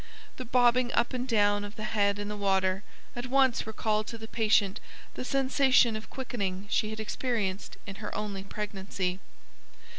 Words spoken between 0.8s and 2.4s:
up and down of the head in the